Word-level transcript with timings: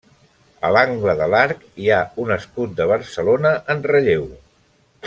A 0.69 0.71
l'angle 0.75 1.15
de 1.19 1.27
l'arc 1.33 1.61
hi 1.83 1.91
ha 1.91 2.01
un 2.25 2.33
escut 2.39 2.75
de 2.81 2.89
Barcelona 2.95 3.55
en 3.77 3.87
relleu. 3.95 4.29